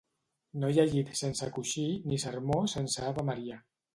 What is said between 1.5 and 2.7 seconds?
coixí, ni sermó